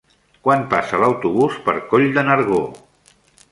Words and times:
Quan 0.45 0.63
passa 0.71 1.01
l'autobús 1.03 1.59
per 1.69 1.77
Coll 1.93 2.09
de 2.19 2.25
Nargó? 2.33 2.65